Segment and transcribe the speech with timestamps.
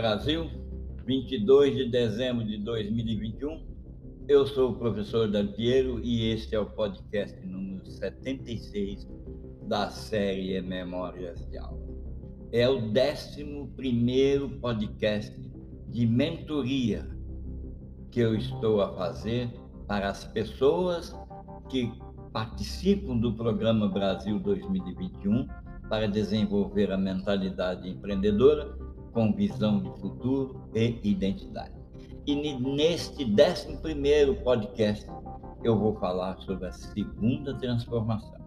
[0.00, 0.50] Brasil,
[1.04, 3.66] 22 de dezembro de 2021.
[4.26, 9.06] Eu sou o professor Dantiero e este é o podcast número 76
[9.68, 11.86] da série Memórias de Aula.
[12.50, 15.38] É o 11 podcast
[15.90, 17.06] de mentoria
[18.10, 19.50] que eu estou a fazer
[19.86, 21.14] para as pessoas
[21.68, 21.92] que
[22.32, 25.46] participam do programa Brasil 2021
[25.90, 28.79] para desenvolver a mentalidade empreendedora
[29.12, 31.74] com visão de futuro e identidade.
[32.26, 35.06] E neste 11 podcast
[35.62, 38.40] eu vou falar sobre a segunda transformação.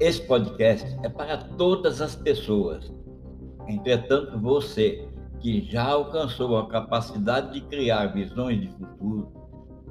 [0.00, 2.92] Esse podcast é para todas as pessoas.
[3.68, 5.08] Entretanto, você
[5.40, 9.32] que já alcançou a capacidade de criar visões de futuro,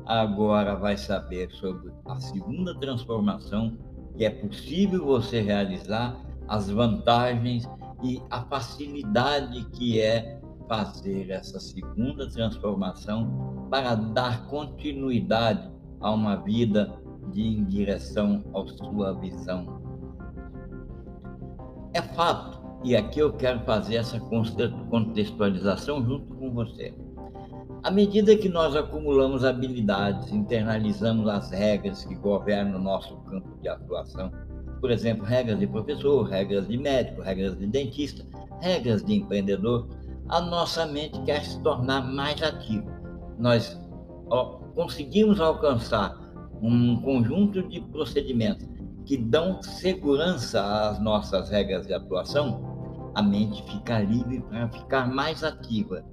[0.05, 3.77] agora vai saber sobre a segunda transformação
[4.17, 7.67] que é possível você realizar, as vantagens
[8.03, 16.93] e a facilidade que é fazer essa segunda transformação para dar continuidade a uma vida
[17.31, 19.81] de em direção à sua visão.
[21.93, 26.93] É fato, e aqui eu quero fazer essa contextualização junto com você.
[27.83, 33.67] À medida que nós acumulamos habilidades, internalizamos as regras que governam o nosso campo de
[33.67, 34.31] atuação,
[34.83, 38.21] por exemplo, regras de professor, regras de médico, regras de dentista,
[38.59, 39.87] regras de empreendedor,
[40.27, 42.91] a nossa mente quer se tornar mais ativa.
[43.39, 43.79] Nós
[44.75, 46.19] conseguimos alcançar
[46.61, 48.67] um conjunto de procedimentos
[49.05, 55.45] que dão segurança às nossas regras de atuação, a mente fica livre para ficar mais
[55.45, 56.03] ativa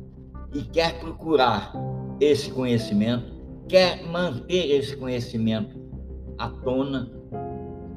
[0.54, 1.72] e quer procurar
[2.20, 3.32] esse conhecimento,
[3.66, 5.76] quer manter esse conhecimento
[6.38, 7.18] à tona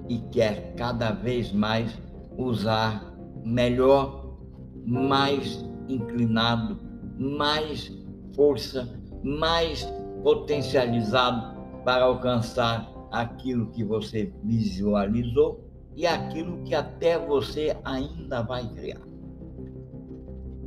[0.09, 1.97] e quer cada vez mais
[2.37, 4.37] usar melhor,
[4.85, 6.79] mais inclinado,
[7.17, 7.91] mais
[8.35, 9.83] força, mais
[10.23, 19.01] potencializado para alcançar aquilo que você visualizou e aquilo que até você ainda vai criar.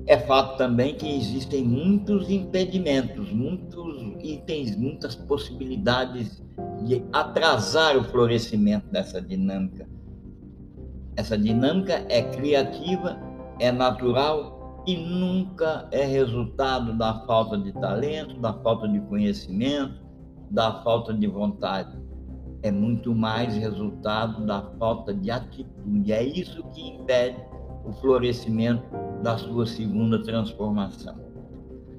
[0.06, 6.41] É fato também que existem muitos impedimentos, muitos itens, muitas possibilidades
[6.86, 9.88] de atrasar o florescimento dessa dinâmica.
[11.16, 13.19] Essa dinâmica é criativa,
[13.58, 20.00] é natural e nunca é resultado da falta de talento, da falta de conhecimento,
[20.48, 21.98] da falta de vontade.
[22.62, 26.12] É muito mais resultado da falta de atitude.
[26.12, 27.36] É isso que impede
[27.84, 28.84] o florescimento
[29.22, 31.16] da sua segunda transformação.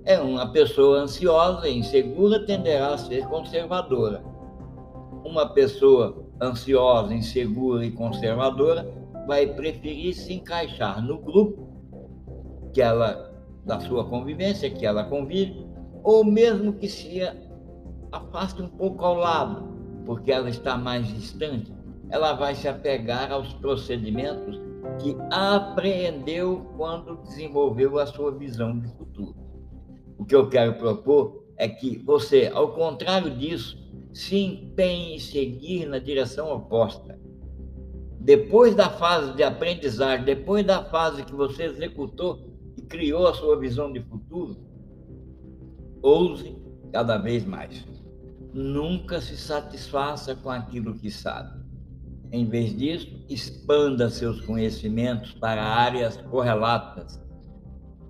[0.06, 4.37] É uma pessoa ansiosa insegura tenderá a ser conservadora
[5.28, 8.90] uma pessoa ansiosa, insegura e conservadora
[9.28, 11.68] vai preferir se encaixar no grupo
[12.74, 13.28] que ela
[13.66, 15.68] da sua convivência, que ela convive,
[16.02, 17.22] ou mesmo que se
[18.12, 19.68] afaste um pouco ao lado,
[20.06, 21.74] porque ela está mais distante,
[22.10, 24.58] ela vai se apegar aos procedimentos
[25.02, 29.36] que apreendeu quando desenvolveu a sua visão de futuro.
[30.18, 33.78] O que eu quero propor é que você, ao contrário disso,
[34.18, 37.20] se empenhe em seguir na direção oposta.
[38.20, 42.40] Depois da fase de aprendizagem, depois da fase que você executou
[42.76, 44.58] e criou a sua visão de futuro,
[46.02, 46.58] ouse
[46.92, 47.86] cada vez mais.
[48.52, 51.64] Nunca se satisfaça com aquilo que sabe.
[52.32, 57.22] Em vez disso, expanda seus conhecimentos para áreas correlatas.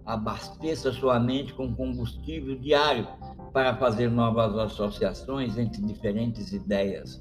[0.06, 3.06] Abasteça sua mente com combustível diário
[3.54, 7.20] para fazer novas associações entre diferentes ideias.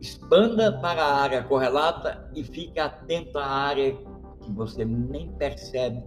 [0.00, 3.96] Expanda para a área correlata e fique atento à área
[4.40, 6.02] que você nem percebe,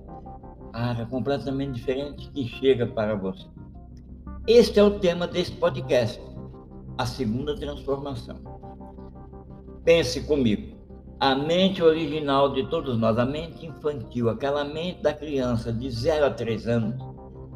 [0.73, 3.45] a área completamente diferente que chega para você.
[4.47, 6.21] Este é o tema desse podcast,
[6.97, 8.35] a segunda transformação.
[9.83, 10.75] Pense comigo.
[11.19, 16.25] A mente original de todos nós, a mente infantil, aquela mente da criança de 0
[16.25, 17.14] a 3 anos,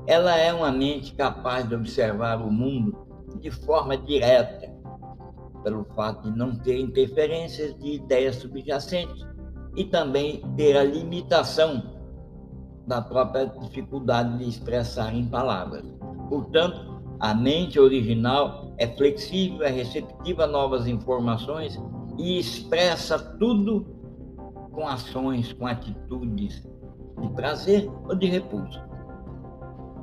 [0.09, 2.97] ela é uma mente capaz de observar o mundo
[3.39, 4.67] de forma direta,
[5.63, 9.23] pelo fato de não ter interferências de ideias subjacentes
[9.75, 11.95] e também ter a limitação
[12.88, 15.85] da própria dificuldade de expressar em palavras.
[16.27, 21.79] Portanto, a mente original é flexível, é receptiva a novas informações
[22.17, 23.85] e expressa tudo
[24.71, 26.67] com ações, com atitudes
[27.21, 28.88] de prazer ou de repulsa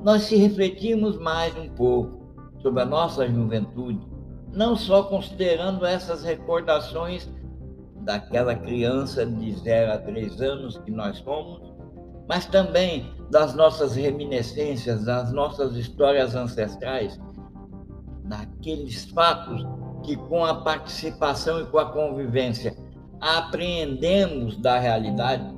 [0.06, 2.32] nós se refletirmos mais um pouco
[2.62, 4.06] sobre a nossa juventude,
[4.52, 7.28] não só considerando essas recordações
[8.02, 11.60] daquela criança de 0 a 3 anos que nós fomos,
[12.28, 17.18] mas também das nossas reminiscências, das nossas histórias ancestrais,
[18.26, 19.66] daqueles fatos
[20.04, 22.76] que, com a participação e com a convivência,
[23.20, 25.52] apreendemos da realidade,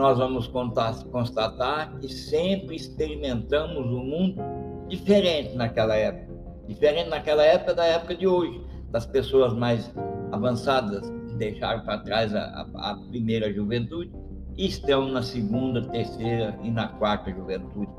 [0.00, 4.42] nós vamos constatar que sempre experimentamos um mundo
[4.88, 6.40] diferente naquela época.
[6.66, 9.92] Diferente naquela época da época de hoje, das pessoas mais
[10.32, 14.10] avançadas que deixaram para trás a, a, primeira juventude
[14.56, 17.92] e estão na segunda, terceira e na quarta juventude,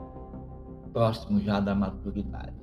[0.92, 2.56] próximo já da maturidade.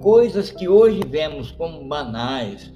[0.00, 2.72] Coisas que hoje vemos como banais,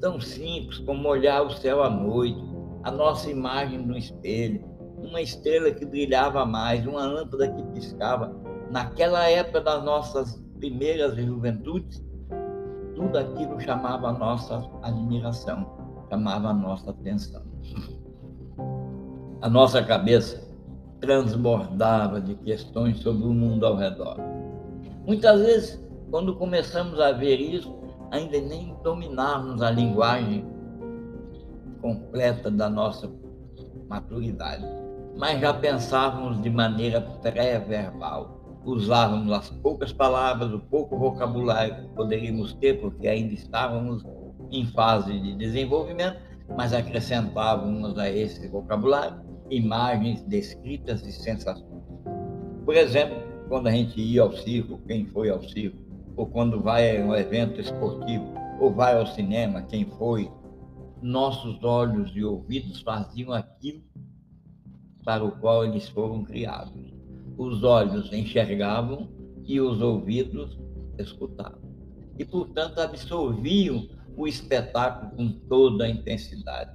[0.00, 2.42] tão simples como olhar o céu à noite,
[2.82, 8.34] a nossa imagem no espelho, uma estrela que brilhava mais, uma lâmpada que piscava.
[8.70, 12.02] Naquela época das nossas primeiras juventudes,
[12.94, 15.66] tudo aquilo chamava a nossa admiração,
[16.08, 17.42] chamava a nossa atenção.
[19.40, 20.42] A nossa cabeça
[21.00, 24.16] transbordava de questões sobre o mundo ao redor.
[25.06, 27.74] Muitas vezes, quando começamos a ver isso,
[28.10, 30.46] ainda nem dominávamos a linguagem
[31.82, 33.10] completa da nossa
[33.88, 34.64] maturidade,
[35.16, 38.40] mas já pensávamos de maneira pré-verbal.
[38.64, 44.04] Usávamos as poucas palavras, o pouco vocabulário que poderíamos ter, porque ainda estávamos
[44.50, 46.18] em fase de desenvolvimento,
[46.56, 51.84] mas acrescentávamos a esse vocabulário imagens descritas e sensações.
[52.64, 53.16] Por exemplo,
[53.48, 55.78] quando a gente ia ao circo, quem foi ao circo,
[56.16, 60.30] ou quando vai a um evento esportivo, ou vai ao cinema, quem foi,
[61.02, 63.82] nossos olhos e ouvidos faziam aquilo
[65.04, 66.92] para o qual eles foram criados.
[67.36, 69.08] Os olhos enxergavam
[69.44, 70.58] e os ouvidos
[70.98, 71.60] escutavam.
[72.18, 76.70] E, portanto, absorviam o espetáculo com toda a intensidade.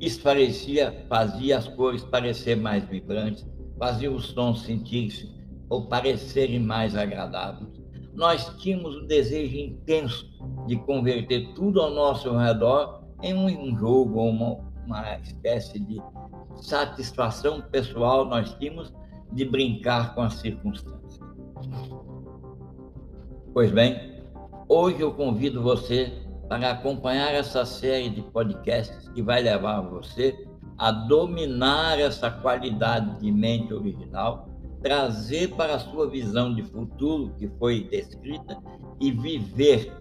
[0.00, 3.46] Isso parecia, fazia as cores parecer mais vibrantes,
[3.78, 5.30] fazia os sons sentir-se
[5.68, 7.86] ou parecerem mais agradáveis
[8.16, 10.26] nós tínhamos o desejo intenso
[10.66, 16.00] de converter tudo ao nosso redor em um jogo ou uma, uma espécie de
[16.58, 18.92] satisfação pessoal nós tínhamos
[19.32, 21.20] de brincar com as circunstâncias.
[23.52, 24.22] Pois bem,
[24.68, 26.12] hoje eu convido você
[26.48, 30.46] para acompanhar essa série de podcasts que vai levar você
[30.78, 34.48] a dominar essa qualidade de mente original
[34.82, 38.56] trazer para a sua visão de futuro que foi descrita
[39.00, 39.92] e viver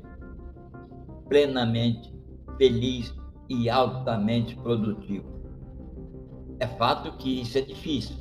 [1.28, 2.14] plenamente
[2.58, 3.14] feliz
[3.50, 5.35] e altamente produtivo.
[6.60, 8.16] É fato que isso é difícil.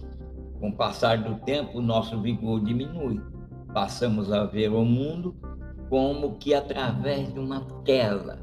[0.58, 3.20] Com o passar do tempo, o nosso vigor diminui.
[3.72, 5.36] Passamos a ver o mundo
[5.88, 8.42] como que através de uma tela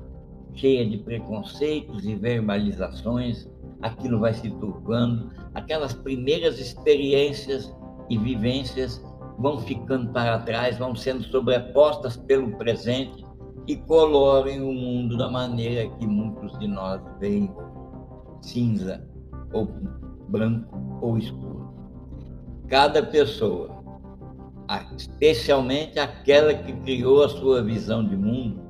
[0.53, 3.49] cheia de preconceitos e verbalizações,
[3.81, 7.73] aquilo vai se turvando, aquelas primeiras experiências
[8.09, 9.03] e vivências
[9.39, 13.25] vão ficando para trás, vão sendo sobrepostas pelo presente
[13.67, 17.51] e colorem o mundo da maneira que muitos de nós veem
[18.41, 19.10] cinza
[19.53, 19.67] ou
[20.29, 21.73] branco ou escuro.
[22.67, 23.83] Cada pessoa,
[24.95, 28.61] especialmente aquela que criou a sua visão de mundo,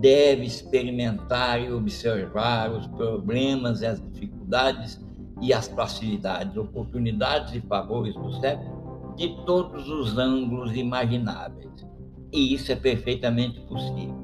[0.00, 5.00] deve experimentar e observar os problemas as dificuldades
[5.40, 11.68] e as facilidades, oportunidades e favores do século de todos os ângulos imagináveis.
[12.32, 14.18] E isso é perfeitamente possível.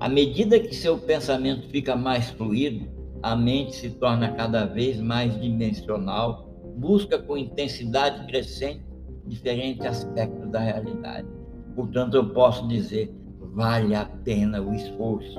[0.00, 5.38] À medida que seu pensamento fica mais fluido, a mente se torna cada vez mais
[5.40, 8.84] dimensional, busca com intensidade crescente
[9.26, 11.26] diferentes aspectos da realidade.
[11.74, 13.14] Portanto, eu posso dizer,
[13.52, 15.38] vale a pena o esforço.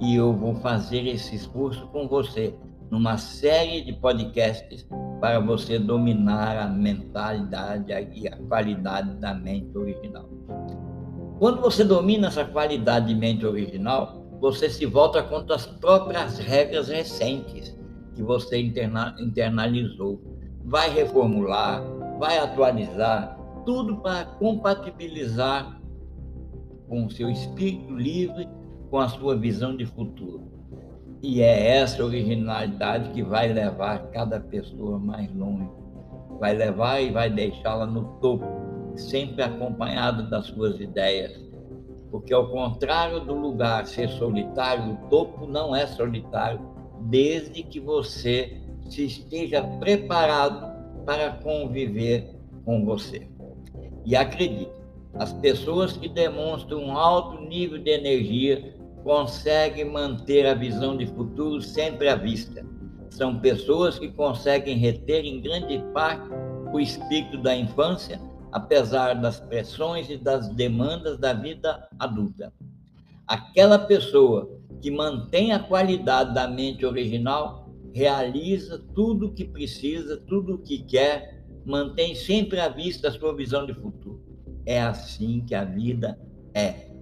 [0.00, 2.54] E eu vou fazer esse esforço com você,
[2.90, 4.86] numa série de podcasts
[5.20, 10.28] para você dominar a mentalidade e a qualidade da mente original.
[11.38, 16.88] Quando você domina essa qualidade de mente original, você se volta contra as próprias regras
[16.88, 17.74] recentes
[18.14, 20.20] que você interna, internalizou.
[20.62, 21.82] Vai reformular,
[22.18, 25.80] vai atualizar, tudo para compatibilizar
[26.86, 28.46] com o seu espírito livre,
[28.90, 30.42] com a sua visão de futuro.
[31.22, 35.70] E é essa originalidade que vai levar cada pessoa mais longe.
[36.38, 38.44] Vai levar e vai deixá-la no topo,
[38.94, 41.32] sempre acompanhado das suas ideias.
[42.14, 46.60] Porque, ao contrário do lugar ser solitário, o topo não é solitário,
[47.00, 48.56] desde que você
[48.88, 52.30] se esteja preparado para conviver
[52.64, 53.26] com você.
[54.06, 54.70] E acredite,
[55.14, 61.60] as pessoas que demonstram um alto nível de energia consegue manter a visão de futuro
[61.60, 62.64] sempre à vista,
[63.10, 66.28] São pessoas que conseguem reter em grande parte
[66.72, 68.20] o espírito da infância,
[68.54, 72.52] apesar das pressões e das demandas da vida adulta.
[73.26, 80.54] Aquela pessoa que mantém a qualidade da mente original realiza tudo o que precisa, tudo
[80.54, 84.22] o que quer, mantém sempre à vista a sua visão de futuro.
[84.64, 86.16] É assim que a vida
[86.54, 86.92] é.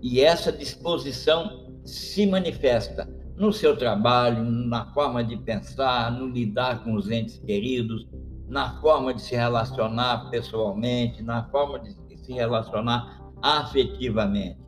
[0.00, 3.06] E essa disposição se manifesta
[3.36, 8.06] no seu trabalho, na forma de pensar, no lidar com os entes queridos,
[8.48, 14.58] na forma de se relacionar pessoalmente, na forma de se relacionar afetivamente.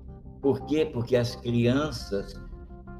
[0.41, 0.85] Por quê?
[0.85, 2.41] Porque as crianças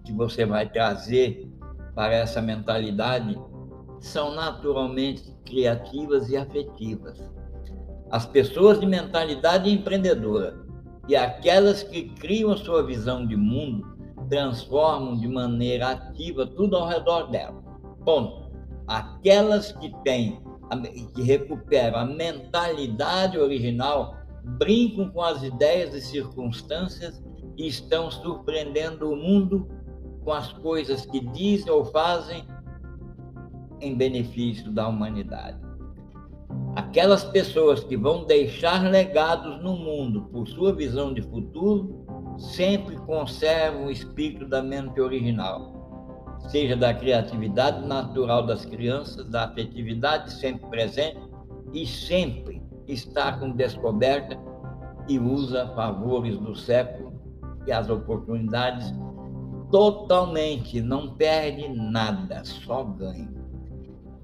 [0.05, 1.51] que você vai trazer
[1.95, 3.39] para essa mentalidade
[4.01, 7.19] são naturalmente criativas e afetivas.
[8.11, 10.65] As pessoas de mentalidade empreendedora
[11.09, 13.97] e aquelas que criam sua visão de mundo
[14.29, 17.63] transformam de maneira ativa tudo ao redor dela.
[18.05, 18.47] Ponto.
[18.87, 20.41] Aquelas que têm,
[21.15, 24.17] que recuperam a mentalidade original,
[24.59, 27.23] brincam com as ideias e circunstâncias
[27.57, 29.69] e estão surpreendendo o mundo
[30.25, 32.45] com as coisas que dizem ou fazem
[33.81, 35.59] em benefício da humanidade.
[36.75, 42.05] Aquelas pessoas que vão deixar legados no mundo por sua visão de futuro
[42.39, 45.76] sempre conservam o espírito da mente original,
[46.49, 51.21] seja da criatividade natural das crianças, da afetividade sempre presente
[51.73, 54.39] e sempre está com descoberta
[55.09, 57.13] e usa favores do século
[57.67, 58.95] e as oportunidades
[59.71, 63.29] totalmente, não perde nada, só ganha.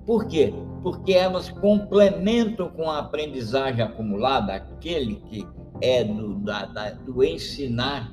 [0.06, 0.52] Por quê?
[0.82, 5.46] Porque elas complementam com a aprendizagem acumulada, aquele que
[5.80, 8.12] é do, da, da, do ensinar,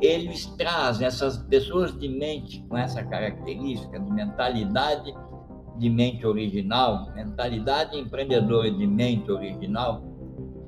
[0.00, 5.14] eles trazem essas pessoas de mente com essa característica de mentalidade
[5.78, 10.02] de mente original, mentalidade empreendedora de mente original,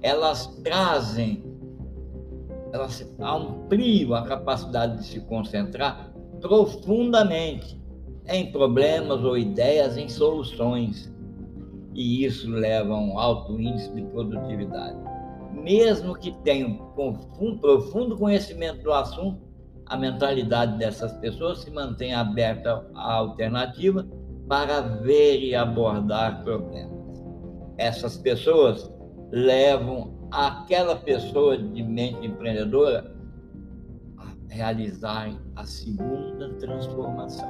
[0.03, 1.53] elas trazem
[2.73, 6.11] elas ampliam a capacidade de se concentrar
[6.41, 7.81] profundamente
[8.27, 11.13] em problemas ou ideias, em soluções.
[11.95, 15.12] E isso leva a um alto índice de produtividade.
[15.53, 16.93] Mesmo que tenham
[17.39, 19.41] um profundo conhecimento do assunto,
[19.87, 24.07] a mentalidade dessas pessoas se mantém aberta à alternativa
[24.49, 27.23] para ver e abordar problemas.
[27.77, 28.91] Essas pessoas
[29.31, 33.15] levam aquela pessoa de mente empreendedora
[34.19, 37.49] a realizar a segunda transformação.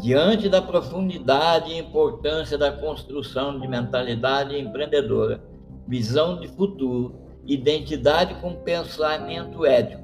[0.00, 5.40] Diante da profundidade e importância da construção de mentalidade empreendedora,
[5.86, 7.14] visão de futuro,
[7.44, 10.02] identidade com pensamento ético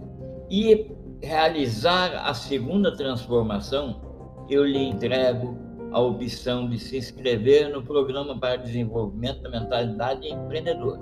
[0.51, 0.91] e
[1.23, 4.01] realizar a segunda transformação,
[4.49, 5.57] eu lhe entrego
[5.93, 11.01] a opção de se inscrever no Programa para Desenvolvimento da Mentalidade Empreendedora.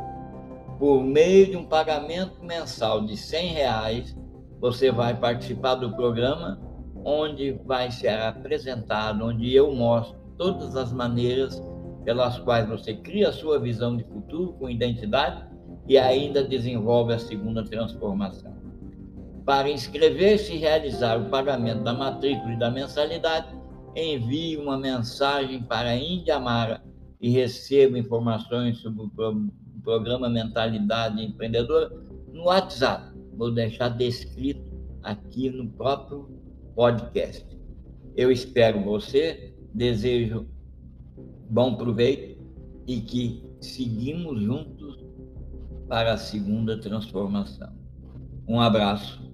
[0.78, 4.16] Por meio de um pagamento mensal de 100 reais,
[4.60, 6.60] você vai participar do programa
[7.04, 11.62] onde vai ser apresentado, onde eu mostro todas as maneiras
[12.04, 15.44] pelas quais você cria a sua visão de futuro com identidade
[15.86, 18.54] e ainda desenvolve a segunda transformação.
[19.44, 23.48] Para inscrever-se e realizar o pagamento da matrícula e da mensalidade,
[23.96, 26.82] envie uma mensagem para a Indiamara
[27.20, 29.10] e receba informações sobre o
[29.82, 31.90] programa Mentalidade Empreendedora
[32.32, 33.12] no WhatsApp.
[33.34, 34.70] Vou deixar descrito
[35.02, 36.28] aqui no próprio
[36.74, 37.46] podcast.
[38.16, 40.46] Eu espero você, desejo
[41.50, 42.40] bom proveito
[42.86, 45.04] e que seguimos juntos
[45.88, 47.72] para a segunda transformação.
[48.48, 49.29] Um abraço